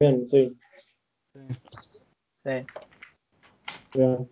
[0.00, 0.56] Bien, sí.
[2.42, 2.50] Sí.
[3.94, 4.30] Bien.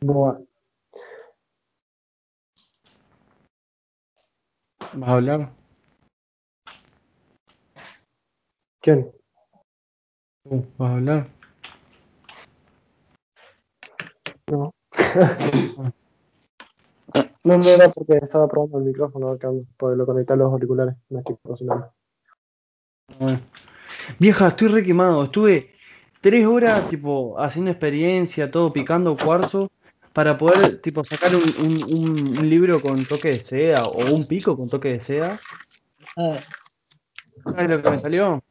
[0.00, 0.46] Bueno,
[4.94, 5.52] ¿Vas a hablar?
[8.82, 9.12] ¿quién?
[10.44, 11.28] Uh, ¿Vas a hablar?
[14.50, 14.72] No.
[17.44, 20.94] No, no era porque estaba probando el micrófono acá, porque lo conecté a los auriculares.
[21.08, 21.92] Me estoy cocinando.
[23.18, 23.40] Bueno.
[24.18, 25.24] Vieja, estoy re quemado.
[25.24, 25.70] Estuve
[26.20, 29.70] tres horas, tipo, haciendo experiencia, todo picando cuarzo,
[30.12, 34.56] para poder, tipo, sacar un, un- un- libro con toque de seda o un pico
[34.56, 35.38] con toque de seda.
[36.16, 36.38] Ah,
[37.44, 38.42] ¿Sabes lo que me salió?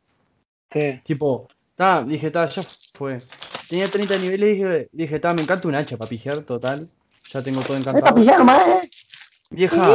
[0.69, 0.99] ¿Qué?
[1.03, 2.63] Tipo, ta, dije, ta, ya
[2.93, 3.19] fue.
[3.69, 6.87] Tenía 30 niveles y dije, dije, ta, me encanta un hacha para pijear, total.
[7.33, 8.15] Ya tengo todo ¡Es para encantado.
[8.15, 8.89] pillar nomás, eh!
[9.51, 9.89] Vieja,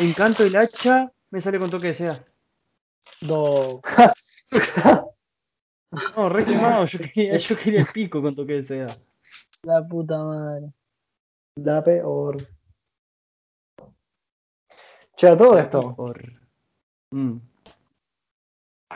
[0.00, 2.18] encanto el hacha, me sale con toque de seda.
[3.20, 3.80] Do.
[6.16, 8.96] No, re quemado, yo quería, yo quería el pico con toque de seda.
[9.62, 10.72] La puta madre.
[11.54, 12.48] La peor.
[15.16, 15.96] Che, a todo esto.
[17.12, 17.36] Mm.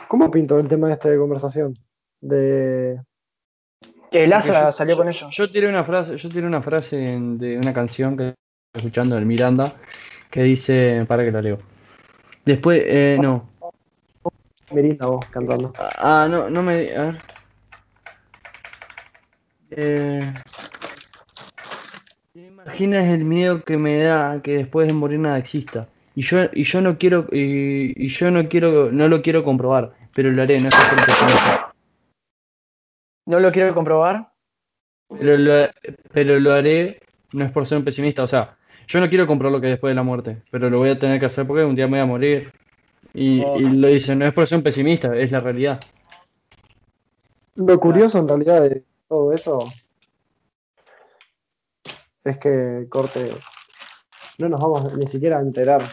[0.09, 1.77] ¿cómo pintó el tema este de conversación?
[2.19, 3.01] De.
[4.11, 5.29] El Porque Astra yo- salió yo- con eso.
[5.29, 8.35] Yo tiré una frase, yo tiré una frase en- de una canción que estoy
[8.75, 9.73] escuchando del Miranda
[10.31, 11.59] que dice, para que la leo.
[12.45, 13.47] Después, eh, no.
[14.71, 15.73] Mirinda vos cantando.
[15.77, 16.95] Ah, no, no me.
[16.95, 17.17] A ver.
[19.71, 20.33] Eh,
[22.33, 25.87] ¿te imaginas el miedo que me da que después de morir nada exista?
[26.15, 29.93] Y yo, y yo no quiero, y, y yo no quiero, no lo quiero comprobar,
[30.15, 30.75] pero lo haré, no es.
[33.29, 34.31] ¿No lo quiero comprobar?
[35.07, 35.69] Pero lo,
[36.11, 36.99] pero lo haré,
[37.31, 39.73] no es por ser un pesimista, o sea, yo no quiero comprobar lo que hay
[39.73, 41.91] después de la muerte, pero lo voy a tener que hacer porque un día me
[41.91, 42.51] voy a morir.
[43.13, 43.59] Y, Oh.
[43.59, 45.79] y lo dice, no es por ser un pesimista, es la realidad.
[47.53, 49.59] Lo curioso en realidad de todo eso
[52.23, 53.29] es que corte.
[54.39, 55.83] No nos vamos ni siquiera a enterar.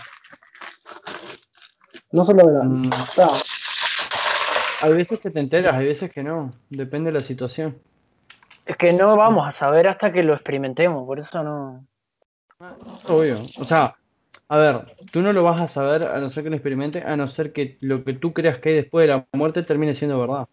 [2.12, 2.64] No solo de la.
[2.64, 2.90] Mm.
[4.86, 7.76] Hay veces que te enteras, hay veces que no, depende de la situación.
[8.64, 11.84] Es que no vamos a saber hasta que lo experimentemos, por eso no.
[13.08, 13.34] Obvio.
[13.58, 13.96] O sea,
[14.48, 17.16] a ver, tú no lo vas a saber a no ser que lo experimente, a
[17.16, 20.20] no ser que lo que tú creas que hay después de la muerte termine siendo
[20.20, 20.46] verdad.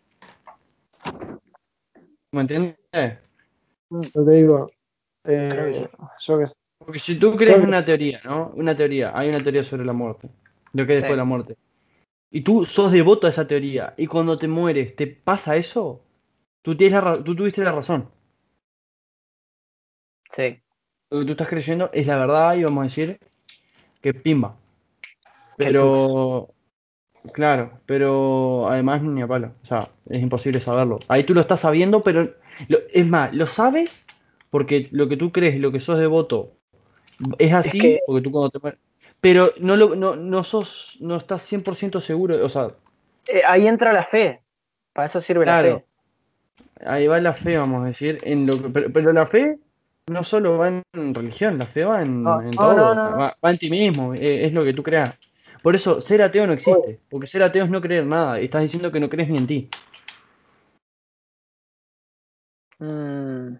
[2.31, 2.75] ¿Me entiendes?
[3.91, 4.71] lo que digo.
[5.25, 5.87] eh,
[6.19, 6.45] yo que.
[6.79, 8.51] Porque si tú crees una teoría, ¿no?
[8.55, 10.27] Una teoría, hay una teoría sobre la muerte,
[10.73, 11.11] lo que hay después Sí.
[11.11, 11.55] de la muerte.
[12.35, 16.01] Y tú sos devoto a esa teoría, y cuando te mueres, ¿te pasa eso?
[16.63, 18.09] Tú, tienes la tú tuviste la razón.
[20.35, 20.59] Sí.
[21.11, 23.19] Lo que tú estás creyendo es la verdad, y vamos a decir
[24.01, 24.57] que pimba.
[25.57, 26.49] Pero,
[27.33, 29.53] claro, pero además ni a palo.
[29.63, 30.97] O sea, es imposible saberlo.
[31.09, 32.33] Ahí tú lo estás sabiendo, pero
[32.67, 34.05] lo- es más, lo sabes
[34.49, 36.53] porque lo que tú crees, lo que sos devoto,
[37.37, 38.79] es así, que- porque tú cuando te mueres.
[39.23, 42.71] Pero no, lo, no, no sos, no estás 100% seguro, o sea,
[43.29, 44.41] Eh, ahí entra la fe.
[44.91, 45.85] Para eso sirve la fe.
[46.85, 49.59] ahí va la fe, vamos a decir, en lo que, pero, pero la fe
[50.07, 53.17] no solo va en religión, la fe va en, No, en todo, no, no.
[53.17, 55.15] Va, va en ti mismo, eh, es lo que tú creas.
[55.61, 58.61] Por eso, ser ateo no existe, porque ser ateo es no creer nada, y estás
[58.63, 59.69] diciendo que no crees ni en ti.
[62.79, 63.55] Mm,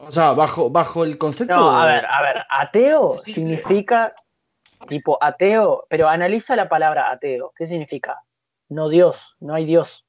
[0.00, 1.54] O sea, bajo, bajo el concepto.
[1.54, 4.12] No, a ver, a ver, ateo Sí, significa
[4.88, 7.52] tipo ateo, pero analiza la palabra ateo.
[7.56, 8.18] ¿Qué significa?
[8.68, 10.04] No Dios, no hay Dios.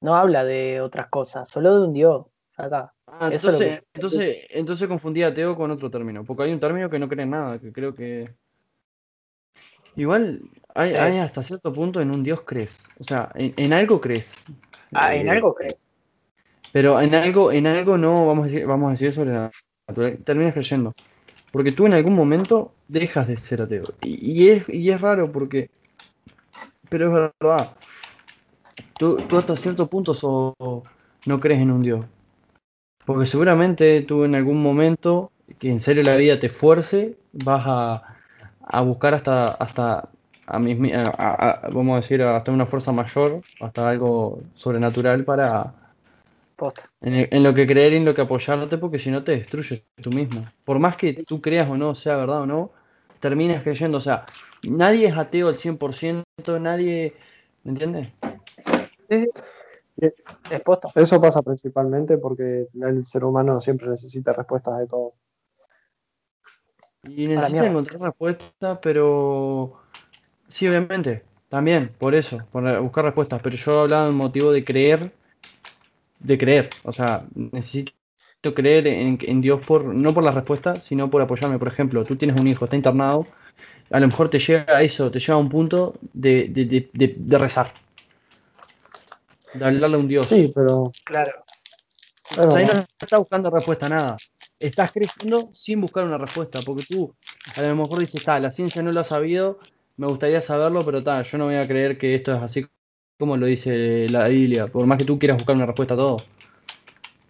[0.00, 2.26] No habla de otras cosas, solo de un Dios.
[2.56, 2.92] Acá.
[3.06, 6.98] Ah, entonces, que- entonces, entonces confundí ateo con otro término, porque hay un término que
[6.98, 8.30] no cree en nada, que creo que.
[9.96, 10.42] Igual,
[10.74, 12.86] hay, hasta cierto punto en un Dios crees.
[13.00, 14.36] O sea, en, en algo crees.
[14.92, 15.80] Ah, en Eh, algo crees.
[16.70, 19.50] Pero en algo, en algo no vamos a decir, vamos a decir sobre la
[19.88, 20.92] naturaleza, terminas creyendo.
[21.50, 23.94] Porque tú en algún momento dejas de ser ateo.
[24.00, 25.70] Y, y es, y es raro porque.
[26.90, 27.76] Pero es verdad.
[28.96, 30.54] Tú, tú hasta cierto punto so-
[31.24, 32.06] no crees en un Dios.
[33.04, 38.02] Porque seguramente tú en algún momento, que en serio la vida te fuerce, vas a,
[38.60, 40.10] a buscar hasta, hasta
[40.46, 45.74] a, mismi- a- vamos a decir, hasta una fuerza mayor, hasta algo sobrenatural para,
[47.00, 49.32] en, el- en lo que creer y en lo que apoyarte, porque si no te
[49.32, 50.52] destruyes tú mismo.
[50.64, 52.72] Por más que tú creas o no, sea verdad o no,
[53.20, 53.98] terminas creyendo.
[53.98, 54.26] O sea,
[54.62, 56.24] nadie es ateo al 100%,
[56.60, 57.14] nadie.
[57.64, 58.08] ¿Me entiendes?
[59.08, 59.28] Sí,
[60.64, 60.88] posta.
[60.94, 65.14] Eso pasa principalmente porque el ser humano siempre necesita respuestas de todo.
[67.04, 69.80] Y necesita encontrar respuestas, pero
[70.48, 75.12] sí, obviamente, también, por eso, por buscar respuestas, pero yo hablaba del motivo de creer,
[76.18, 77.92] de creer, o sea, necesito
[78.42, 81.58] creer en, en Dios por, no por las respuestas, sino por apoyarme.
[81.58, 83.26] Por ejemplo, tú tienes un hijo, está internado,
[83.90, 86.90] a lo mejor te llega a eso, te llega a un punto de, de, de,
[86.92, 87.72] de- de rezar,
[89.54, 90.26] de hablarle a un Dios.
[90.26, 90.92] Sí, pero.
[91.04, 91.32] Claro.
[92.30, 94.16] es O sea, ahí no estás buscando respuesta a nada.
[94.60, 97.12] Estás creyendo sin buscar una respuesta, porque tú
[97.56, 99.58] a lo mejor dices, está, la ciencia no lo ha sabido,
[99.96, 102.66] me gustaría saberlo, pero ta, yo no voy a creer que esto es así
[103.18, 106.16] como lo dice la Biblia, por más que tú quieras buscar una respuesta a todo.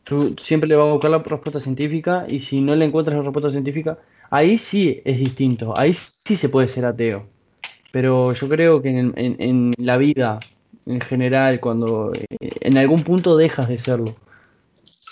[0.08, 3.22] Tú siempre le vas a buscar la respuesta científica y si no le encuentras la
[3.24, 3.98] respuesta científica,
[4.30, 7.26] ahí sí es distinto, ahí sí se puede ser ateo.
[7.92, 10.46] Pero yo creo que en, en- en la vida
[10.86, 14.16] en general, cuando eh, en algún punto dejas de serlo,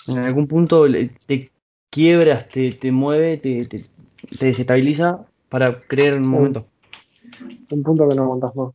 [0.07, 0.85] en algún punto
[1.27, 1.51] te
[1.91, 3.79] quiebras, te, te mueve, te, te,
[4.37, 6.67] te desestabiliza para creer en un momento.
[7.75, 8.73] Un punto que no aguantas más.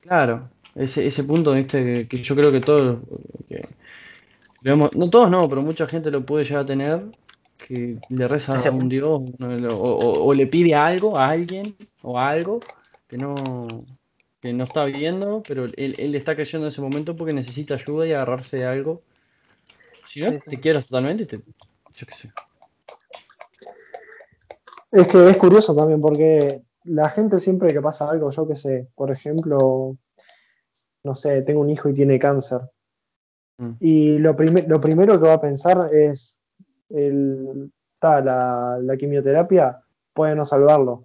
[0.00, 2.98] Claro, ese, ese punto, viste, que, que yo creo que todos,
[3.48, 3.68] que
[4.64, 7.02] no todos no, pero mucha gente lo puede llegar a tener,
[7.58, 8.88] que le reza a un.
[8.88, 12.60] Dios o, o- o le pide algo a alguien o a algo
[13.08, 13.84] que no,
[14.40, 18.06] que no está viendo, pero él, él está creyendo en ese momento porque necesita ayuda
[18.06, 19.02] y agarrarse de algo.
[20.06, 20.50] Si no, Sí, sí.
[20.50, 22.30] te quiebras totalmente, te, yo qué sé.
[24.92, 28.88] Es que es curioso también porque la gente siempre que pasa algo, yo qué sé,
[28.94, 29.96] por ejemplo,
[31.04, 32.60] no sé, tengo un hijo y tiene cáncer.
[33.58, 33.70] Mm.
[33.80, 36.36] Y lo, prime- lo primero que va a pensar es,
[36.90, 39.80] el, ta, la, la quimioterapia
[40.12, 41.04] puede no salvarlo.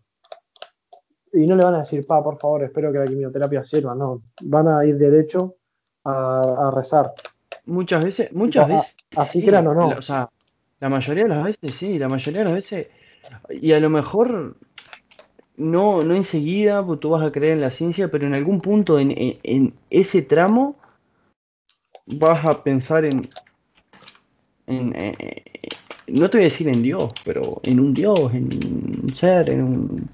[1.31, 4.23] Y no le van a decir, pa, por favor, espero que la quimioterapia sirva, no.
[4.43, 5.55] Van a ir derecho
[6.03, 7.13] a, a rezar.
[7.65, 9.91] Muchas veces, muchas a- veces, así sí, crean o no.
[9.91, 10.29] la- o sea,
[10.79, 12.87] la mayoría de las veces sí, la mayoría de las veces,
[13.49, 14.55] y a lo mejor
[15.57, 18.97] no, no enseguida, pues tú vas a creer en la ciencia, pero en algún punto
[18.97, 20.77] en, en- en ese tramo
[22.09, 23.29] vas a pensar en,
[24.67, 25.77] en, eh, eh,
[26.07, 29.63] no te voy a decir en Dios, pero en un Dios, en un ser, en
[29.63, 30.09] un,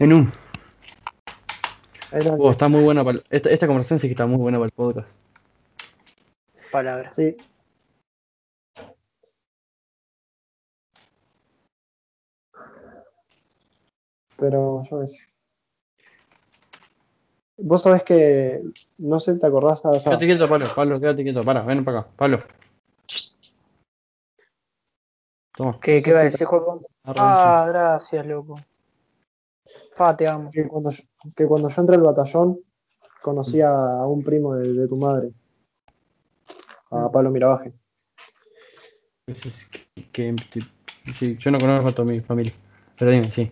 [0.00, 0.32] en un.
[2.38, 4.66] Oh, está muy buena para el- esta, esta conversación sí que está muy buena para
[4.66, 5.10] el podcast.
[6.70, 7.16] Palabras.
[7.16, 7.34] sí.
[14.36, 15.33] Pero yo qué sé.
[17.56, 18.62] Vos sabés que,
[18.98, 19.84] no sé, ¿te acordás?
[19.84, 22.42] O sea, Quédate quieto, Pablo, Pablo, quédate quieto, para, ven para acá, Pablo.
[25.56, 26.80] Toma, ¿Qué, qué va a decir, Juan?
[27.04, 28.56] Ah, gracias, loco.
[29.94, 30.50] Fa, te amo.
[30.50, 31.04] que cuando yo,
[31.36, 32.58] que cuando yo entré al batallón
[33.22, 35.30] conocí a, a un primo de, de tu madre,
[36.90, 37.72] a Pablo Mirabaje.
[40.12, 40.62] Que- que-
[41.12, 42.52] sí, yo no conozco a toda mi familia,
[42.98, 43.50] pero dime, sí.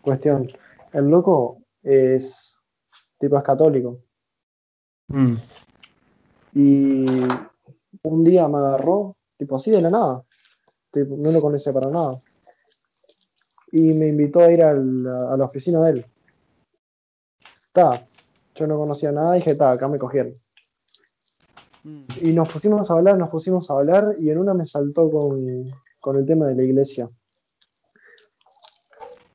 [0.00, 0.48] Cuestión,
[0.92, 2.49] el loco es
[3.20, 3.98] tipo es católico
[5.12, 5.36] Mm,
[6.54, 7.20] y
[8.04, 10.22] un día me agarró, tipo así de la nada,
[10.92, 12.20] tipo, no lo conoce para nada,
[13.72, 16.06] y me invitó a ir al- a la oficina de él.
[17.72, 18.06] Ta,
[18.54, 20.34] yo no conocía nada dije, ta, acá me cogieron.
[21.82, 25.10] mm, Y nos pusimos a hablar, nos pusimos a hablar y en una me saltó
[25.10, 25.40] con,
[26.00, 27.08] con el tema de la iglesia.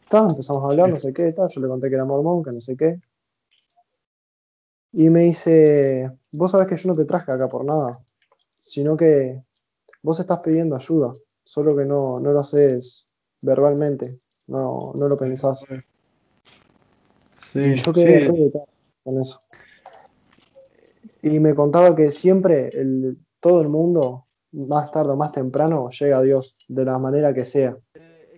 [0.09, 2.51] Ta, empezamos a hablar, no sé qué, ta, yo le conté que era mormón, que
[2.51, 3.01] no sé qué.
[4.97, 7.91] Y me dice, vos sabés que yo no te traje acá por nada,
[8.61, 9.43] sino que
[10.01, 11.11] vos estás pidiendo ayuda,
[11.43, 13.05] solo que no, no lo haces
[13.41, 15.65] verbalmente, no, no lo pensás.
[17.53, 18.51] Y Sí, yo quedé sí,
[19.03, 19.39] con eso.
[21.21, 26.19] Y me contaba que siempre el, todo el mundo, más tarde o más temprano, llega
[26.19, 27.77] a Dios, de la manera que sea.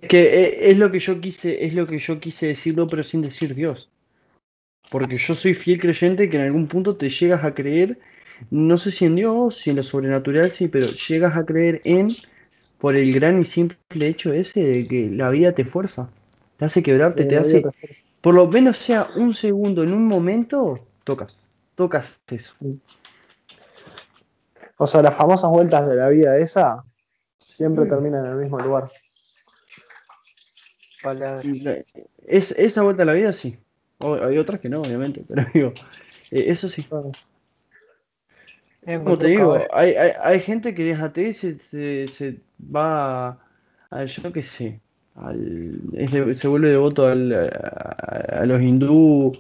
[0.10, 3.22] que eh, es lo que yo quise, es lo que yo quise decirlo, pero sin
[3.22, 3.92] decir Dios.
[4.90, 7.98] Porque yo soy fiel creyente que en algún punto te llegas a creer,
[8.52, 12.08] no sé si en Dios, si en lo sobrenatural, sí, pero llegas a creer en
[12.78, 13.78] por el gran y simple
[14.08, 16.10] hecho ese de que la vida te fuerza,
[16.58, 17.70] te hace quebrarte, te hace, te
[18.22, 21.44] por lo menos sea un segundo, en un momento, tocas,
[21.76, 22.54] tocas eso.
[24.78, 26.84] O sea, las famosas vueltas de la vida esa
[27.40, 27.90] siempre Mm.
[27.90, 28.92] terminan en el mismo lugar.
[32.28, 33.58] Es, esa vuelta a la vida sí.
[34.00, 35.74] O- hay otras que no, obviamente, pero digo,
[36.32, 36.84] eh, eso sí.
[36.84, 37.12] Claro.
[39.04, 42.38] Como te digo, hay, hay, hay gente que atea y se, se, se
[42.74, 43.38] va a,
[43.92, 44.80] a- yo qué sé,
[45.16, 49.38] al, es se vuelve devoto al, a, a los hindú,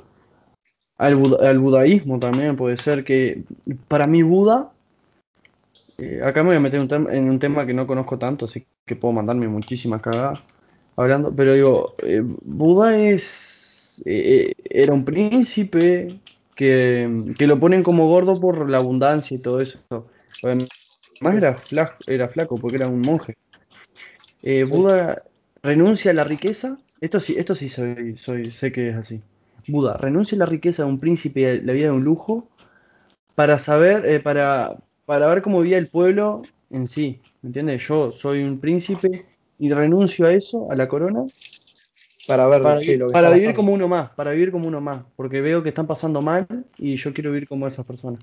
[0.97, 3.43] al, buda- al budaísmo también puede ser que
[3.87, 4.71] para mí Buda,
[5.97, 8.45] eh, acá me voy a meter un tem- en un tema que no conozco tanto,
[8.45, 10.39] así que puedo mandarme muchísimas cagadas,
[10.95, 13.46] hablando, pero digo, eh, Buda es
[14.05, 16.19] eh, era un príncipe
[16.55, 19.79] que, que lo ponen como gordo por la abundancia y todo eso.
[20.43, 20.67] Además
[21.21, 23.35] era flaco, era flaco porque era un monje.
[24.43, 25.23] Eh, Buda
[25.63, 26.77] renuncia a la riqueza.
[27.01, 29.21] Esto sí, esto sí soy, soy, sé que es así.
[29.67, 32.47] Buda renuncia a la riqueza de un príncipe y a la vida de un lujo
[33.35, 37.19] para saber, eh, para, para ver cómo vivía el pueblo en sí.
[37.41, 37.87] ¿Me entiendes?
[37.87, 39.11] Yo soy un príncipe
[39.59, 41.25] y renuncio a eso, a la corona,
[42.27, 43.55] Para ver para, sí, vi- lo que para está vivir pasando.
[43.57, 46.45] como uno más, para vivir como uno más, porque veo que están pasando mal
[46.77, 48.19] y yo quiero vivir como esas personas.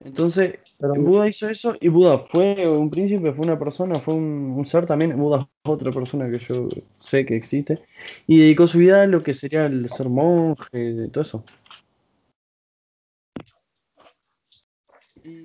[0.00, 4.52] Entonces, Pero- Buda hizo eso y Buda fue un príncipe, fue una persona, fue un,
[4.56, 5.16] un ser también.
[5.18, 6.68] Buda es otra persona que yo
[7.00, 7.78] sé que existe
[8.26, 11.44] y dedicó su vida a lo que sería el ser monje, todo eso.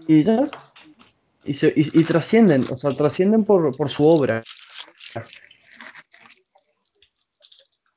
[0.07, 0.49] Y ya,
[1.45, 4.43] y, se- y- y trascienden, o sea, trascienden por, por su obra.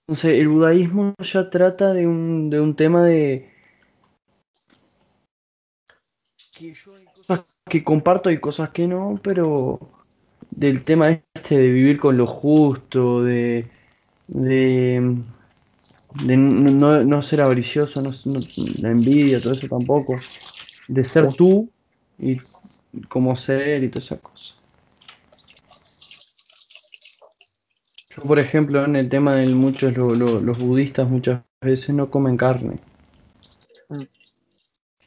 [0.06, 3.50] Entonces, el budaísmo ya trata de un, de un tema de
[6.56, 9.78] que yo hay cosas que comparto y cosas que no, pero
[10.50, 13.70] del tema este de vivir con lo justo, de,
[14.28, 15.16] de,
[16.24, 18.46] de no, no- ser avaricioso, no, no-
[18.80, 20.18] la envidia, todo eso tampoco,
[20.88, 21.70] de ser tú
[22.18, 22.40] y
[23.08, 24.56] como ser y todas esas cosas.
[28.16, 32.10] Yo, por ejemplo, en el tema de muchos lo- lo- los budistas muchas veces no
[32.10, 32.78] comen carne.
[33.90, 34.02] Mm.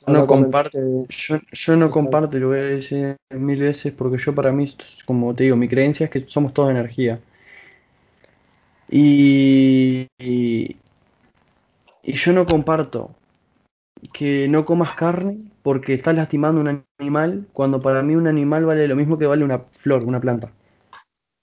[0.07, 0.77] Yo no, comparto,
[1.09, 1.89] yo, yo no exacto.
[1.89, 4.71] comparto lo voy a decir mil veces porque yo para mí,
[5.05, 7.19] como te digo, mi creencia es que somos todos energía.
[8.89, 10.75] Y, y,
[12.03, 13.11] y yo no comparto
[14.13, 18.65] que no comas carne porque estás lastimando a un animal cuando para mí un animal
[18.65, 20.51] vale lo mismo que vale una flor, una planta.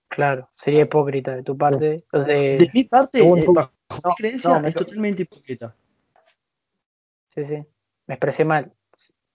[0.09, 2.05] Claro, sería hipócrita de tu parte.
[2.13, 3.73] De de- mi parte, eh, tu- bajo
[4.05, 5.75] no, mi creencia, no, es to- totalmente hipócrita.
[7.35, 7.67] Sí, sí.
[8.07, 8.73] Me expresé mal.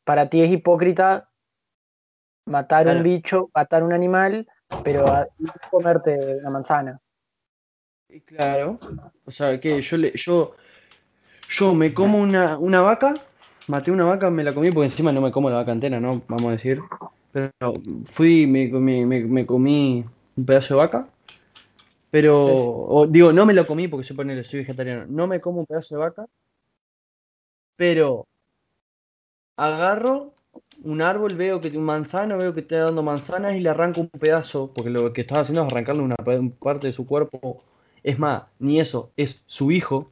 [0.06, 1.30] Para ti es hipócrita
[2.46, 3.00] matar Claro.
[3.00, 4.48] un bicho, matar un animal,
[4.82, 5.28] pero a-
[5.70, 7.02] comerte una manzana.
[8.08, 8.80] Y Claro,
[9.26, 10.56] o sea que yo le, yo,
[11.50, 13.16] yo me como una, una vaca,
[13.68, 16.22] maté una vaca, me la comí porque encima no me como la vaca entera, ¿no?
[16.28, 16.82] Vamos a decir.
[17.32, 17.74] Pero
[18.06, 20.06] fui, me, me, me, me comí
[20.36, 21.08] un pedazo de vaca,
[22.10, 22.36] pero,
[22.98, 25.66] o, digo, no me lo comí porque soy, ponele, soy vegetariano, no me como un
[25.66, 26.26] pedazo de vaca,
[27.76, 28.28] pero
[29.58, 30.34] agarro
[30.84, 34.10] un árbol, veo que un manzano, veo que está dando manzanas y le arranco un
[34.10, 37.64] pedazo, porque lo que estaba haciendo es arrancarle una pa- parte de su cuerpo.
[38.04, 40.12] Es más, ni eso, es su hijo,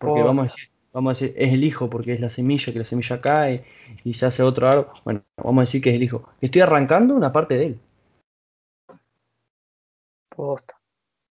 [0.00, 0.26] porque Posta.
[0.28, 2.84] vamos a decir, vamos a decir, es el hijo porque es la semilla, que la
[2.84, 3.64] semilla cae
[4.04, 4.86] y se hace otro árbol.
[5.04, 6.28] Bueno, vamos a decir que es el hijo.
[6.40, 7.80] Estoy arrancando una parte de él.
[10.34, 10.74] Posta.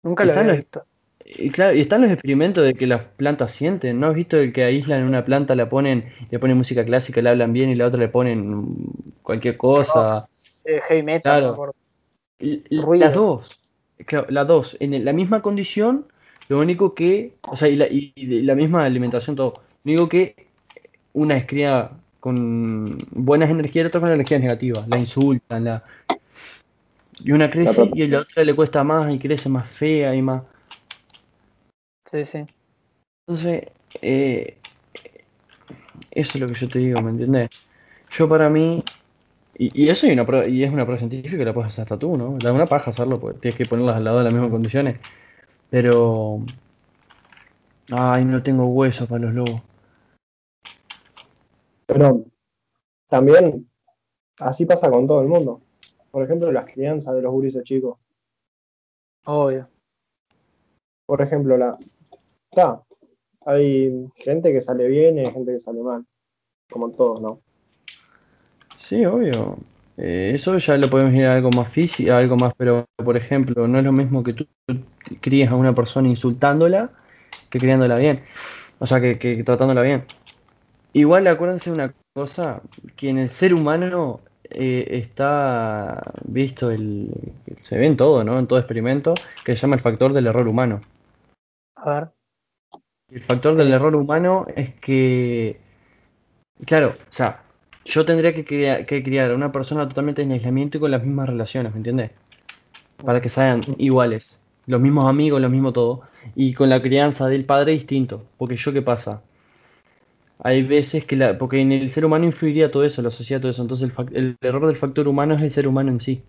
[0.04, 0.84] Nunca lo había los, visto.
[1.26, 4.00] y claro, y están los experimentos de que las plantas sienten.
[4.00, 7.30] ¿No has visto el que aíslan una planta, la ponen, le ponen música clásica, le
[7.30, 8.68] hablan bien y la otra le ponen
[9.22, 10.28] cualquier cosa?
[10.64, 11.74] Eh, heavy metal, Claro.
[12.40, 12.94] no.
[12.96, 13.60] Las dos,
[14.06, 16.08] claro, las dos, en la misma condición,
[16.50, 18.14] lo único que, o sea, y la, y-
[18.44, 19.62] la misma alimentación, todo.
[19.86, 20.36] Lo único que
[21.14, 25.84] una es criada con buenas energías y la otra con energías negativas, la insultan, la...
[27.24, 27.94] Y una crece tratan.
[27.94, 30.44] y la otra le cuesta más y crece más fea y más...
[32.12, 32.50] Sí, sí.
[33.28, 34.58] Entonces, eh,
[36.12, 37.50] eso es lo que yo te digo, ¿me entiendes?
[38.12, 38.92] Yo para mí,
[39.56, 42.00] y, y eso y, una prueba- y es una prueba científica, la puedes hacer hasta
[42.00, 42.40] tú, ¿no?
[42.42, 45.00] Da una paja hacerlo, porque tienes que ponerlas al lado de las mismas condiciones.
[45.70, 46.40] Pero...
[47.92, 49.62] Ay, no tengo huesos para los lobos.
[51.88, 52.24] Pero
[53.08, 53.68] también
[54.38, 55.62] así pasa con todo el mundo.
[56.12, 57.98] Por ejemplo, las crianzas de los gurises chicos.
[59.26, 59.68] Obvio.
[61.06, 61.78] Por ejemplo, la
[62.52, 62.84] está.
[63.46, 66.06] Hay gente que sale bien y hay gente que sale mal.
[66.70, 67.42] Como todos, ¿no?
[68.78, 69.58] Sí, obvio.
[70.02, 73.18] Eh, eso ya lo podemos ir a algo más físico, a algo más, pero por
[73.18, 74.48] ejemplo, no es lo mismo que tú
[75.20, 76.90] críes a una persona insultándola
[77.50, 78.22] que criándola bien.
[78.80, 80.06] O sea, que, que tratándola bien.
[80.94, 82.62] Igual acuérdense de una cosa,
[82.96, 87.12] que en el ser humano eh, está visto el,
[87.62, 88.40] se ve en todo, ¿no?
[88.40, 89.14] En todo experimento,
[89.44, 90.82] que se llama el factor del error humano.
[91.76, 92.08] A ver.
[93.12, 95.60] El factor del error humano es que,
[96.66, 97.44] claro, o sea,
[97.90, 101.04] yo tendría que, crea- que criar a una persona totalmente en aislamiento y con las
[101.04, 102.12] mismas relaciones, ¿me entiendes?
[103.06, 106.04] Para que sean iguales, los mismos amigos, lo mismo todo,
[106.36, 109.22] y con la crianza del padre distinto, porque yo qué pasa,
[110.40, 113.52] hay veces que la, porque en el ser humano influiría todo eso, la sociedad todo
[113.52, 116.22] eso, entonces el, error del factor humano es el ser humano en sí.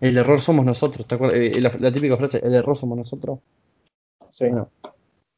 [0.00, 1.38] El error somos nosotros, ¿te acuerdas?
[1.40, 3.40] Eh, La, la típica frase, el error somos nosotros.
[4.30, 4.46] Sí.
[4.48, 4.70] Bueno,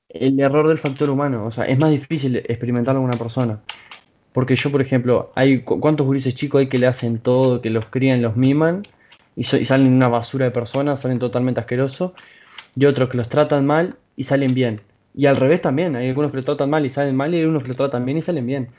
[0.08, 3.62] el error del factor humano, o sea, es más difícil experimentarlo con una persona.
[4.34, 7.70] Porque yo, por ejemplo, hay cu- cuántos gurises chicos hay que le hacen todo, que
[7.70, 8.88] los crían, los miman,
[9.36, 12.12] y, so- y salen una basura de personas, salen totalmente asquerosos,
[12.76, 14.82] y otros que los tratan mal y salen bien.
[15.14, 17.42] Y al revés también, hay algunos que los tratan mal y salen mal, y hay
[17.44, 18.70] algunos que los tratan bien y salen bien.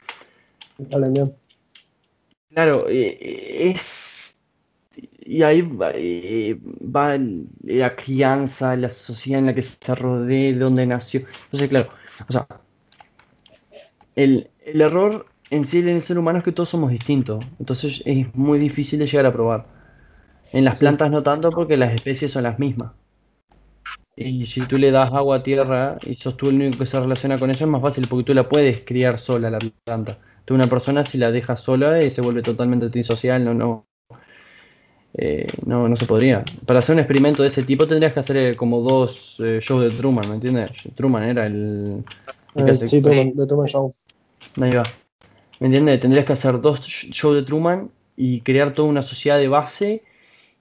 [0.92, 1.36] Salen bien.
[2.50, 4.42] Claro, eh, es...
[5.22, 7.18] Y ahí va, eh, va
[7.64, 11.22] la crianza, la sociedad en la que se rodea, de dónde nació.
[11.46, 11.90] Entonces, claro,
[12.30, 12.48] o sea,
[14.16, 17.46] el, el error en sí el ser humano es que todos somos distintos.
[17.60, 19.66] Entonces es muy difícil de llegar a probar.
[20.54, 20.80] En las Sí.
[20.80, 22.94] plantas no tanto porque las especies son las mismas.
[24.18, 27.00] Y si tú le das agua a tierra y sos tú el único que se
[27.00, 30.20] relaciona con eso, es más fácil porque tú la puedes criar sola la planta.
[30.46, 33.88] Tú una persona si la dejas sola y se vuelve totalmente antisocial, no, no,
[35.14, 36.46] eh, no, no se podría.
[36.66, 39.84] Para hacer un experimento de ese tipo tendrías que hacer eh, como dos eh, shows
[39.84, 40.72] de Truman, ¿me entiendes?
[40.96, 42.04] Truman era el,
[42.56, 43.96] el Eh, sí, Truman- de Truman Show.
[44.62, 44.84] Ahí va.
[45.60, 46.00] ¿Me entiendes?
[46.00, 50.04] Tendrías que hacer dos sh- shows de Truman y crear toda una sociedad de base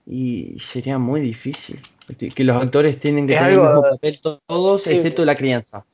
[0.07, 1.81] y sería muy difícil.
[2.19, 4.91] Que que los actores tienen que tener el mismo papel to- todos, sí.
[4.91, 5.85] excepto la crianza.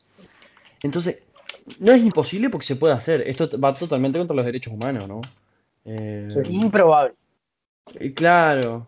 [0.82, 1.18] Entonces,
[1.78, 3.22] no es imposible porque se puede hacer.
[3.28, 5.20] Esto va totalmente contra los derechos humanos, ¿no?
[5.84, 6.52] Eh, Sí.
[6.52, 7.14] Improbable.
[7.94, 8.86] eh, claro.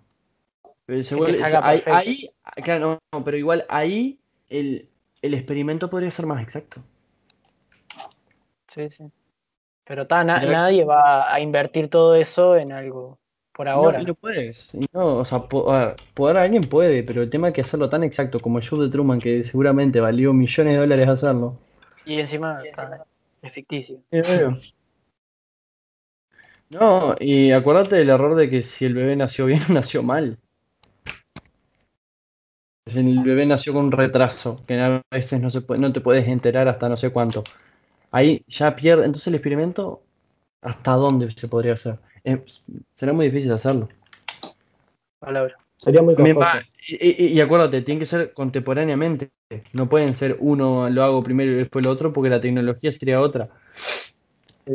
[0.89, 2.11] Eh, se vuelve- salga ahí, perfecto.
[2.11, 2.31] ahí-
[2.65, 4.89] claro, no, pero igual ahí el,
[5.23, 6.83] el experimento podría ser más exacto.
[8.75, 9.05] Sí, sí.
[9.93, 13.19] Pero ta, na- nadie va a invertir todo eso en algo
[13.53, 14.01] por Y no, ahora.
[14.01, 14.71] y no puedes.
[14.73, 17.61] y no, o sea, po- a ver, poder alguien puede, pero el tema es que
[17.61, 21.59] hacerlo tan exacto como el show de Truman, que seguramente valió millones de dólares hacerlo.
[22.07, 23.05] Y encima ta,
[23.43, 24.01] es ficticio.
[26.71, 30.39] No, y acuérdate del error de que si el bebé nació bien o nació mal.
[32.87, 36.01] Si el bebé nació con un retraso, que a veces no se puede, no te
[36.01, 37.45] puedes enterar hasta no sé cuánto.
[38.13, 40.03] Ahí ya pierde, entonces el experimento,
[40.61, 41.99] ¿hasta dónde se podría hacer?
[42.23, 42.63] Es-
[42.95, 43.89] será muy difícil hacerlo.
[45.19, 45.57] Palabra.
[45.77, 49.31] Sería muy va- y, y- y acuérdate, tiene que ser contemporáneamente.
[49.73, 53.21] No pueden ser uno lo hago primero y después lo otro porque la tecnología sería
[53.21, 53.49] otra.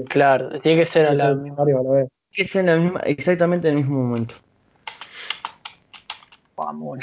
[0.09, 1.65] Claro, tiene que ser a Tiene la ser misma.
[1.93, 2.09] vez.
[2.31, 4.35] Que sea en la misma, exactamente en el mismo momento.
[6.55, 6.99] Vamos.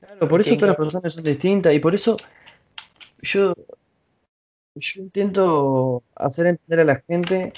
[0.00, 2.20] Claro, por eso Tiene todas las personas son distintas y por eso
[3.22, 3.54] yo,
[4.76, 7.56] yo intento hacer entender a la gente,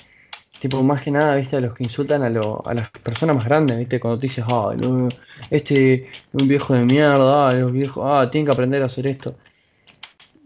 [0.59, 3.47] tipo más que nada, viste, a los que insultan a, lo- a las personas más
[3.47, 5.17] grandes, viste, cuando te dices, ah, no,
[5.51, 9.07] este es un viejo de mierda, ah, los viejos, ah, tienen que aprender a hacer
[9.09, 9.39] esto.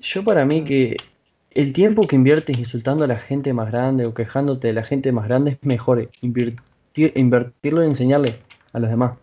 [0.00, 1.10] Yo para mí que
[1.50, 5.12] el tiempo que inviertes insultando a la gente más grande o quejándote de la gente
[5.12, 9.18] más grande es mejor invertir, invertirlo en enseñarle a los demás,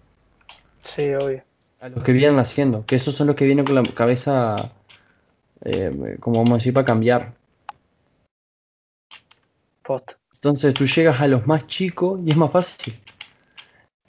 [0.84, 1.44] Sí, obvio.
[1.80, 4.74] a los que vienen haciendo, que esos son los que vienen con la cabeza,
[5.66, 7.37] eh, como vamos a decir, para cambiar.
[9.88, 10.12] Post.
[10.34, 12.94] Entonces tú llegas a los más chicos y es más fácil.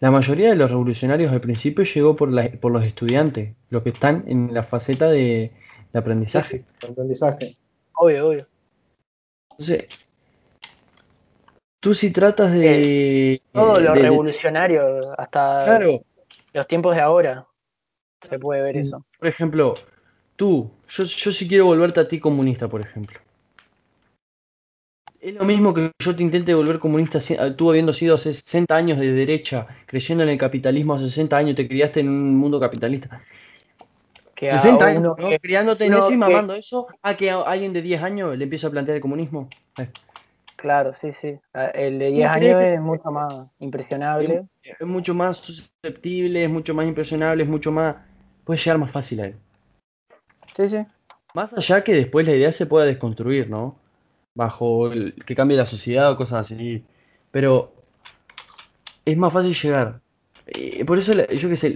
[0.01, 3.91] La mayoría de los revolucionarios al principio llegó por, la- por los estudiantes, los que
[3.91, 5.53] están en la faceta de,
[5.93, 6.65] de aprendizaje.
[6.83, 7.57] Aprendizaje.
[7.95, 8.47] Obvio, obvio.
[9.53, 9.87] Entonces,
[11.81, 13.41] tú si tratas de...
[13.53, 16.03] Todo lo de- de- revolucionario, hasta Claro,
[16.53, 17.47] los tiempos de ahora,
[18.29, 19.05] se puede ver eso.
[19.19, 19.75] por ejemplo,
[20.37, 23.19] tú, yo, yo si quiero volverte a ti comunista, por ejemplo.
[25.29, 28.99] Es lo mismo que yo te intente volver comunista, si- tú habiendo sido 60 años
[28.99, 33.21] de derecha, creyendo en el capitalismo, hace 60 años te criaste en un mundo capitalista.
[34.35, 35.29] Que a 60 años, ¿no?
[35.29, 38.39] que- Criándote en eso y que- mamando eso, a que a alguien de 10 años
[38.39, 39.51] le empieza a plantear el comunismo.
[39.77, 39.89] Eh,
[40.57, 41.39] Claro, sí, sí.
[41.53, 44.45] A- El de 10 ¿Cómo crees años es mucho más impresionable.
[44.63, 47.97] Es, es mucho más susceptible, es mucho más impresionable, es mucho más...
[48.45, 49.35] Puede llegar más fácil a él.
[50.57, 50.87] Sí, sí.
[51.35, 53.77] Más allá que después la idea se pueda desconstruir, ¿no?
[54.39, 56.85] Bajo el, que cambie la sociedad o cosas así.
[57.33, 57.73] Pero
[59.05, 60.01] es más fácil llegar.
[60.47, 61.69] Eh, por eso, yo qué sé.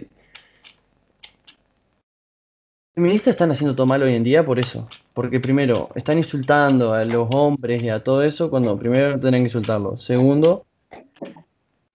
[2.94, 4.88] Los feministas están haciendo todo mal hoy en día por eso.
[5.12, 9.48] Porque primero, están insultando a los hombres y a todo eso cuando primero tienen que
[9.48, 10.04] insultarlos.
[10.04, 10.64] Segundo,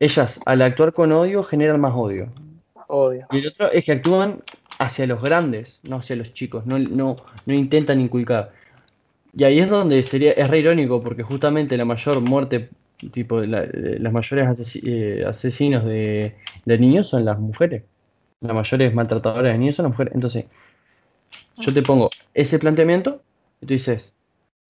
[0.02, 2.30] ellas al actuar con odio generan más odio.
[2.88, 3.26] Obvio.
[3.32, 4.44] Y el otro es que actúan
[4.80, 8.52] hacia los grandes, no hacia los chicos, no, no, no intentan inculcar.
[9.34, 12.70] Y ahí es donde sería, es re irónico, porque justamente la mayor muerte,
[13.12, 16.36] tipo, la- eh, las mayores eh, asesinos de,
[16.66, 17.84] de niños son las mujeres.
[18.42, 20.16] Las mayores maltratadoras de niños son las mujeres.
[20.16, 20.46] Entonces,
[21.60, 23.22] yo te pongo ese planteamiento
[23.62, 24.14] y tú dices,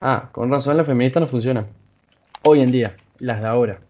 [0.02, 1.67] ah, con razón las feministas no funcionan.
[2.43, 3.82] Hoy en día, las de ahora.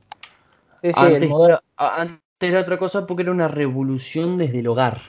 [0.82, 1.60] Sí, sí, Antes, modelo.
[1.78, 5.02] antes era otra cosa porque era una revolución desde el hogar.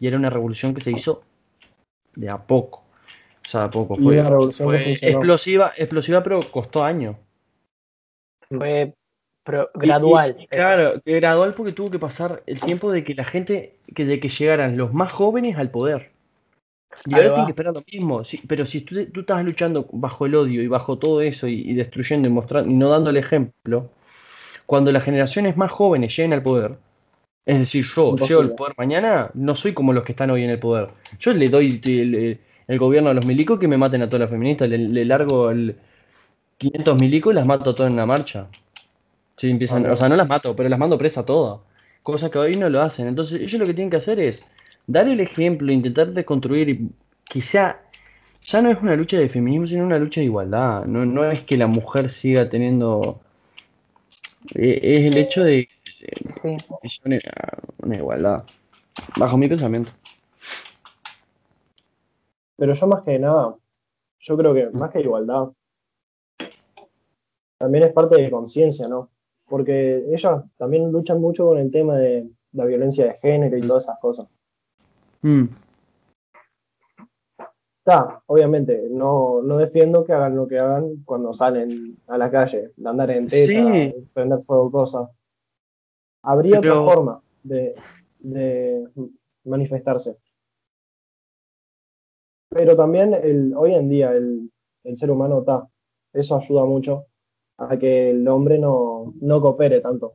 [0.00, 1.24] Y era una revolución que se hizo
[2.16, 2.84] de a poco.
[3.48, 3.96] O sea, poco.
[3.96, 4.18] Fue,
[4.92, 7.16] explosiva, explosiva, pero costó años.
[8.50, 8.92] Fue
[9.72, 10.36] gradual.
[10.38, 14.20] y- claro, gradual porque tuvo que pasar el tiempo de que la gente, que de
[14.20, 16.10] que llegaran los más jóvenes al poder.
[17.06, 18.22] Y ahora tienen que esperar lo mismo.
[18.22, 21.70] Sí, pero si tú, tú estás luchando bajo el odio y bajo todo eso y,
[21.70, 23.88] y destruyendo y mostrando y no dando el ejemplo,
[24.66, 26.76] cuando las generaciones más jóvenes lleguen al poder,
[27.46, 28.28] es decir, yo Imposible.
[28.28, 30.88] llego al poder mañana, no soy como los que están hoy en el poder.
[31.18, 34.30] Yo le doy el, el gobierno a los milicos que me maten a todas las
[34.30, 35.76] feministas, le, le largo el
[36.58, 38.48] 500 milicos y las mato a todas en una marcha.
[39.36, 41.60] Sí, empiezan, Ah, o sea, no las mato, pero las mando presa todas.
[42.02, 43.08] Cosa que hoy no lo hacen.
[43.08, 44.44] Entonces, ellos lo que tienen que hacer es
[44.86, 46.90] dar el ejemplo, intentar desconstruir y
[47.28, 47.82] que sea.
[48.46, 50.84] Ya no es una lucha de feminismo, sino una lucha de igualdad.
[50.86, 53.20] No, no es que la mujer siga teniendo.
[54.54, 55.68] eh, Es el hecho de
[56.42, 56.56] Sí.
[57.82, 58.44] una igualdad.
[59.18, 59.90] Bajo mi pensamiento.
[62.58, 63.54] Pero yo más que nada,
[64.18, 65.48] yo creo que más que igualdad,
[67.56, 69.10] también es parte de conciencia, ¿no?
[69.46, 73.84] Porque ellas también luchan mucho con el tema de la violencia de género y todas
[73.84, 74.26] esas cosas.
[75.22, 75.44] Mm,
[77.78, 82.72] Está, obviamente, no, no defiendo que hagan lo que hagan cuando salen a la calle,
[82.76, 83.94] de andar en teta, Sí.
[84.12, 85.08] prender fuego cosas.
[86.22, 87.74] Habría Pero- otra forma de,
[88.18, 88.86] de
[89.44, 90.18] manifestarse.
[92.58, 94.50] Pero también el, hoy en día el,
[94.82, 95.68] el ser humano está.
[96.12, 97.06] Eso ayuda mucho
[97.56, 100.14] a que el hombre no, no coopere tanto.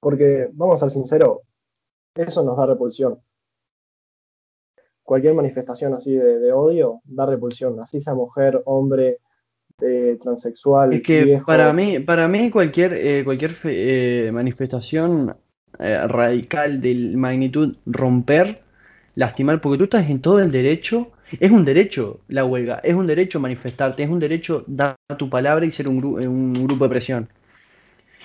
[0.00, 1.40] Porque, vamos a ser sinceros,
[2.14, 3.18] eso nos da repulsión.
[5.02, 9.18] Cualquier manifestación así de, de odio da repulsión, así sea mujer, hombre,
[9.82, 11.44] eh, transexual, Es que viejo.
[11.44, 15.36] para mí, para mí cualquier, eh, cualquier fe- eh, manifestación
[15.78, 18.62] eh, radical de magnitud romper,
[19.14, 23.06] lastimar, porque tú estás en todo el derecho, es un derecho la huelga, es un
[23.06, 26.90] derecho manifestarte, es un derecho dar tu palabra y ser un, gru- un grupo de
[26.90, 27.28] presión.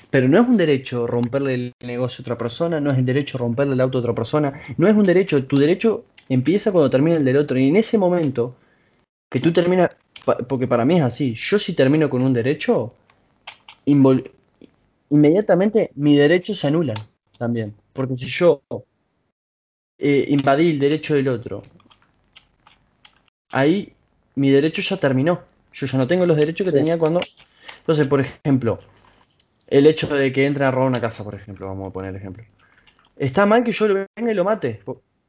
[0.09, 3.37] Pero no es un derecho romperle el negocio a otra persona, no es el derecho
[3.37, 7.17] romperle el auto a otra persona, no es un derecho, tu derecho empieza cuando termina
[7.17, 7.57] el del otro.
[7.59, 8.55] Y en ese momento
[9.31, 9.91] que tú terminas,
[10.49, 12.93] porque para mí es así, yo si termino con un derecho,
[15.09, 17.05] inmediatamente mis derechos se anulan
[17.37, 17.75] también.
[17.93, 18.61] Porque si yo
[19.99, 21.63] eh, invadí el derecho del otro,
[23.51, 23.93] ahí
[24.35, 25.41] mi derecho ya terminó.
[25.73, 26.77] Yo ya no tengo los derechos que Sí.
[26.77, 27.21] tenía cuando...
[27.79, 28.79] Entonces, por ejemplo,
[29.67, 32.43] el hecho de que entre a robar una casa, por ejemplo, vamos a poner ejemplo.
[33.17, 34.81] Está mal que yo lo venga y lo mate,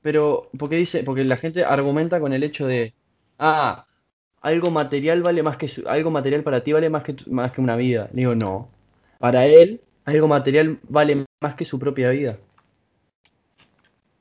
[0.02, 2.92] pero porque dice, porque la gente argumenta con el hecho de,
[3.38, 3.86] ah,
[4.42, 7.52] algo material vale más que su- algo material para ti vale más que tu- más
[7.52, 8.08] que una vida.
[8.12, 8.68] Le digo, no.
[9.18, 12.38] Para él, algo material vale más que su propia vida.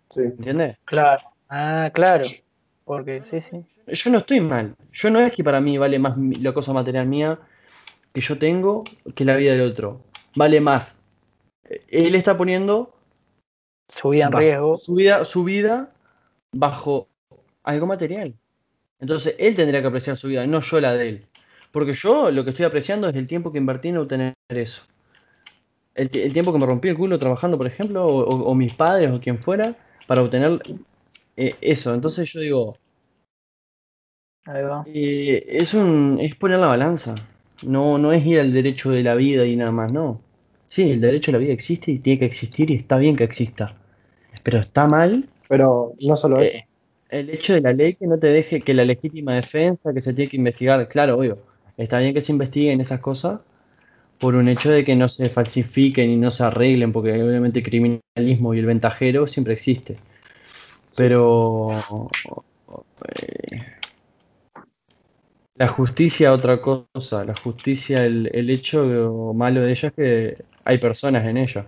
[0.09, 0.21] Sí.
[0.21, 0.77] ¿Entiendes?
[0.85, 1.21] Claro.
[1.49, 2.25] Ah, claro.
[2.89, 3.57] Porque sí, sí.
[3.87, 4.75] Yo no estoy mal.
[4.91, 7.39] Yo no es que para mí vale más la cosa material mía
[8.13, 10.01] que yo tengo que la vida del otro.
[10.35, 10.99] Vale más.
[11.69, 12.93] Eh, Él está poniendo
[14.01, 14.77] Su vida en bajo riesgo.
[14.77, 15.91] su vida, su vida
[16.53, 17.07] bajo
[17.63, 18.33] algo material.
[18.99, 21.27] Entonces él tendría que apreciar su vida, no yo la de él.
[21.71, 24.83] Porque yo lo que estoy apreciando es el tiempo que invertí en obtener eso.
[25.95, 28.55] El, ti- el tiempo que me rompí el culo trabajando, por ejemplo, o, o- o
[28.55, 29.75] mis padres o quien fuera,
[30.07, 30.59] para obtener
[31.39, 31.93] eh, eso.
[31.93, 32.77] Entonces yo digo,
[34.45, 34.89] Ahí va.
[34.93, 37.15] eh, es un, es poner la balanza.
[37.63, 40.21] No, no es ir al derecho de la vida y nada más, no.
[40.67, 43.23] Sí, el derecho a la vida existe y tiene que existir y está bien que
[43.23, 43.75] exista.
[44.43, 46.57] Pero está mal Pero no solo eso.
[46.57, 46.67] Eh,
[47.09, 50.13] el hecho de la ley que no te deje, que la legítima defensa, que se
[50.13, 51.39] tiene que investigar, claro, obvio,
[51.77, 53.41] está bien que se investiguen esas cosas
[54.19, 57.65] por un hecho de que no se falsifiquen y no se arreglen, porque obviamente el
[57.65, 59.97] criminalismo y el ventajero siempre existe.
[60.95, 61.75] Pero
[63.05, 63.65] eh,
[65.55, 70.77] la justicia otra cosa, la justicia, el, el hecho malo de ella es que hay
[70.77, 71.65] personas en ella.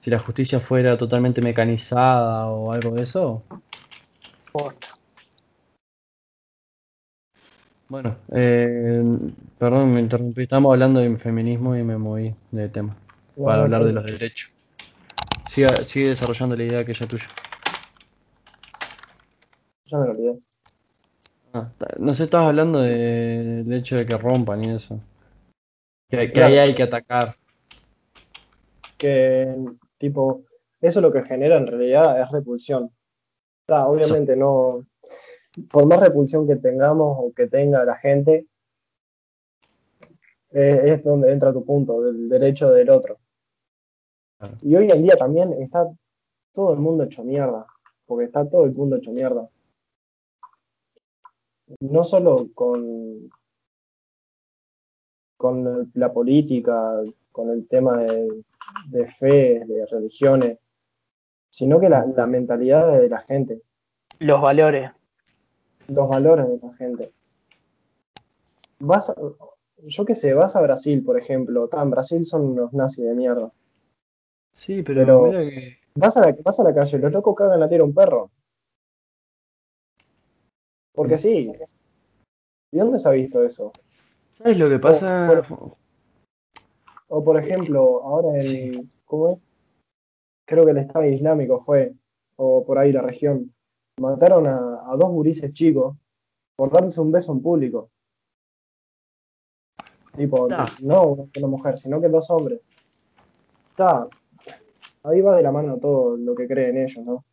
[0.00, 3.42] Si la justicia fuera totalmente mecanizada o algo de eso.
[7.88, 9.02] Bueno, eh,
[9.58, 10.42] perdón, me interrumpí.
[10.42, 12.96] Estamos hablando de feminismo y me moví de tema
[13.42, 14.50] para hablar de los derechos.
[15.50, 17.28] Sigue desarrollando la idea que ya tuya.
[19.90, 20.38] Ya me lo olvidé.
[21.52, 25.00] Ah, no sé, estabas hablando de- del hecho de que rompan y eso.
[26.10, 27.34] Que, ahí hay que atacar.
[28.98, 29.54] que
[29.98, 30.42] tipo,
[30.80, 32.90] eso lo que genera en realidad es repulsión.
[33.68, 34.86] Obviamente no,
[35.70, 38.46] por más repulsión que tengamos o que tenga la gente,
[40.50, 43.18] eh, es donde entra tu punto, del derecho del otro.
[44.62, 45.86] Y hoy en día también está
[46.52, 47.66] todo el mundo hecho mierda,
[48.06, 49.48] porque está todo el mundo hecho mierda.
[51.80, 53.30] No solo con,
[55.36, 57.00] con la política,
[57.32, 58.42] con el tema de,
[58.88, 60.58] de fe, de religiones,
[61.50, 63.62] sino que la, la mentalidad de la gente,
[64.18, 64.90] Los valores.
[65.88, 67.12] los valores de la gente.
[68.80, 69.14] Vas a-
[69.84, 71.68] yo qué sé, vas a Brasil, por ejemplo.
[71.68, 73.52] Ta, en Brasil son unos nazis de mierda.
[74.52, 75.78] Sí, pero, Pero- mira que.
[75.94, 78.30] Vas a la, vas a la calle, los locos cagan la tira a un perro.
[80.98, 81.52] Porque sí.
[82.72, 83.70] ¿Y dónde se ha visto eso?
[84.32, 85.44] ¿Sabes lo que pasa?
[87.06, 89.44] O por ejemplo, ahora en, ¿cómo es?
[90.44, 91.94] Creo que el Estado Islámico fue,
[92.34, 93.54] o por ahí la región,
[94.00, 95.96] mataron a, a dos gurises chicos
[96.56, 97.90] por darse un beso en público.
[100.16, 100.66] Tipo, Ta.
[100.80, 102.60] no una, mujer, sino que dos hombres.
[103.70, 104.08] Está,
[105.04, 107.24] ahí va de la mano todo lo que creen ellos, ¿no?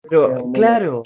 [0.00, 1.02] Pero claro,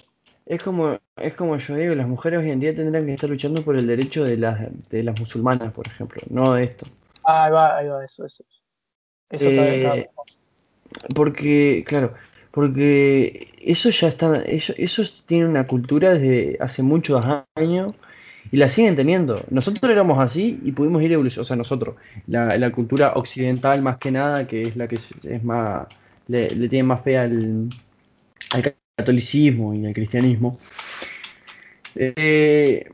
[0.47, 3.63] es como, es como yo digo, las mujeres hoy en día tendrán que estar luchando
[3.63, 6.87] por el derecho de las, de las musulmanas, por ejemplo, no de esto.
[7.25, 8.45] Ah, ahí va, ahí va, eso, eso.
[9.29, 10.09] Eso está- Eh,
[11.15, 12.15] Porque, claro,
[12.53, 17.23] porque eso ya está, eso, eso tiene una cultura desde hace muchos
[17.57, 17.95] años
[18.53, 19.43] y la siguen teniendo.
[19.51, 21.97] Nosotros éramos así y pudimos ir evolucionando, o sea, nosotros,
[22.29, 25.89] la, la cultura occidental más que nada, que es la que es, es más,
[26.29, 27.69] le, le tiene más fe al,
[28.53, 28.63] al
[28.97, 30.59] catolicismo y al cristianismo.
[31.95, 32.89] Eh,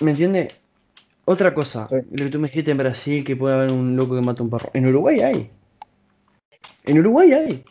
[0.00, 0.56] ¿me entiendes?
[1.24, 1.96] Otra cosa, Sí.
[2.12, 4.44] lo que tú me dijiste en Brasil, que puede haber un loco que mata a
[4.44, 4.70] un perro.
[4.72, 5.50] En Uruguay hay.
[6.84, 7.64] En Uruguay hay.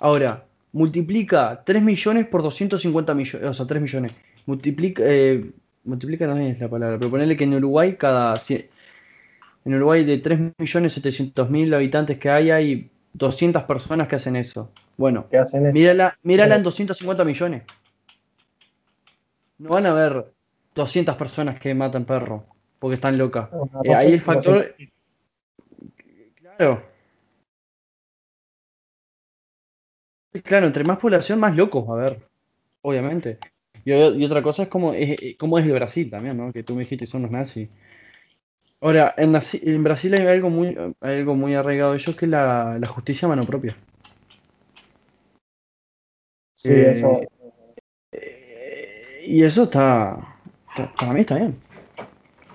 [0.00, 3.48] Ahora, multiplica 3 millones por 250 millones.
[3.48, 4.12] O sea, 3 millones.
[4.46, 5.02] Multiplica.
[5.04, 5.44] eh,
[5.84, 8.40] multiplica no es la palabra, pero ponele que en Uruguay cada.
[9.64, 14.36] En Uruguay de 3 millones 700 mil habitantes que hay, hay 200 personas que hacen
[14.36, 14.70] eso.
[14.96, 17.62] Bueno, hacen mírala, mírala en 250 millones.
[19.58, 20.32] No van a haber
[20.74, 22.42] 200 personas que matan perros
[22.78, 23.48] porque están locas.
[23.52, 24.74] Una Eh, ahí el factor.
[26.36, 26.82] Claro.
[30.42, 32.28] Claro, entre más población, más locos, a ver.
[32.82, 33.38] Obviamente.
[33.84, 36.52] Y, y otra cosa es como es, es- cómo es el Brasil también, ¿no?
[36.52, 37.68] Que tú me dijiste son los nazis.
[38.80, 42.26] Ahora, en, Brasil- en Brasil hay algo muy, hay algo muy arraigado de ellos que
[42.26, 43.76] es la, la justicia a mano propia.
[46.64, 47.20] Sí, Eh, eso.
[48.12, 50.16] Eh, y eso está,
[50.70, 51.56] está- Para mí está bien.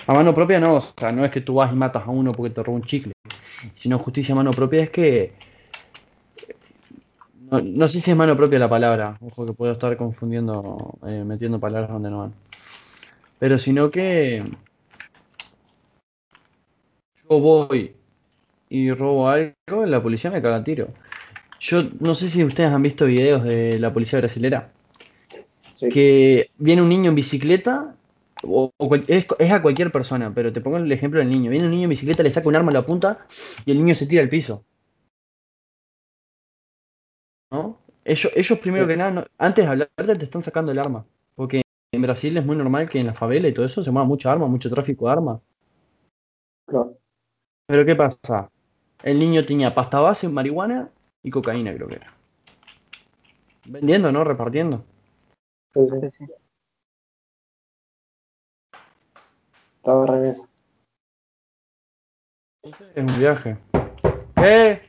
[0.07, 2.33] A mano propia no, o sea, no es que tú vas y matas a uno
[2.33, 3.13] porque te robó un chicle.
[3.75, 5.31] Sino justicia a mano propia es que.
[7.51, 11.23] No, no sé si es mano propia la palabra, ojo que puedo estar confundiendo, eh,
[11.23, 12.33] metiendo palabras donde no van.
[13.37, 14.43] Pero sino que.
[17.29, 17.93] Yo voy
[18.69, 20.87] y robo algo, la policía me caga a tiro.
[21.59, 24.71] Yo no sé si ustedes han visto videos de la policía brasilera
[25.73, 25.89] Sí.
[25.89, 27.95] que viene un niño en bicicleta,
[28.43, 31.51] o, o cual- es, es a cualquier persona, pero te pongo el ejemplo del niño.
[31.51, 33.25] Viene un niño en bicicleta, le saca un arma a la punta
[33.65, 34.63] y el niño se tira al piso.
[37.51, 37.77] ¿No?
[38.05, 38.89] Ellos, ellos primero Sí.
[38.89, 41.05] que nada, no- antes de hablarte, te están sacando el arma.
[41.35, 41.61] Porque
[41.93, 44.31] en Brasil es muy normal que en la favela y todo eso se mueva mucha
[44.31, 45.41] arma, mucho tráfico de armas.
[46.67, 46.97] Claro.
[47.67, 48.49] Pero ¿qué pasa?
[49.03, 50.89] El niño tenía pasta base, marihuana
[51.23, 52.13] y cocaína, creo que era.
[53.65, 54.23] Vendiendo, ¿no?
[54.23, 54.83] Repartiendo.
[55.73, 56.09] Sí, sí.
[56.11, 56.25] sí.
[59.77, 60.49] Estaba al revés.
[62.63, 63.57] Es un viaje.
[64.35, 64.81] ¿Qué?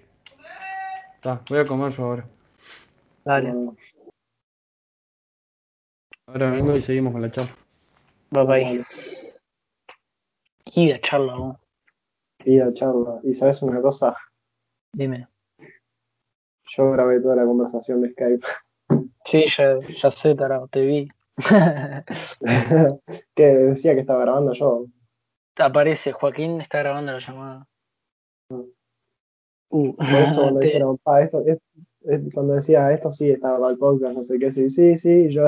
[1.16, 2.26] Está, voy a comer yo ahora.
[3.24, 3.52] Dale,
[6.26, 7.54] Ahora vengo y seguimos con la charla.
[8.30, 8.86] bye bye.
[10.66, 11.56] Y de charla, vos.
[12.44, 13.20] Y la charla.
[13.22, 14.16] Y sabes una cosa,
[14.92, 15.28] Dime.
[16.76, 18.46] Yo grabé toda la conversación de Skype.
[19.24, 21.08] Sí, ya, ya sé, tarado, te vi.
[23.34, 24.86] que decía que estaba grabando yo.
[25.56, 27.66] Aparece, Joaquín está grabando la llamada.
[29.72, 31.58] Uh, Por eso cuando te- dijeron, pa, esto, es-
[32.02, 35.28] es- cuando decía esto sí estaba para el podcast, no sé qué, sí, sí, sí,
[35.32, 35.44] yo,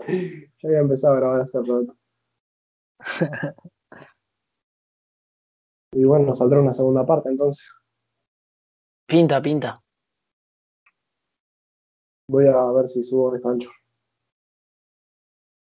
[0.08, 1.94] yo había empezado a grabar hace rato.
[5.92, 7.72] Y bueno, saldrá una segunda parte, entonces
[9.06, 9.80] pinta, pinta.
[12.28, 13.70] Voy a ver si subo esto ancho.